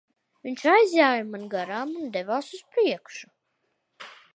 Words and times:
Viņš 0.47 0.63
aizjāja 0.71 1.27
man 1.35 1.45
garām 1.53 1.95
un 2.01 2.11
devās 2.19 2.51
uz 2.59 2.67
priekšu. 2.75 3.33